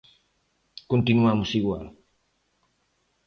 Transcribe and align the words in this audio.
Continuamos 0.91 1.49
igual. 1.59 1.85